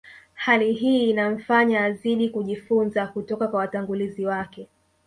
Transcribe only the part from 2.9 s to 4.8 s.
kutoka kwa watangulizi wake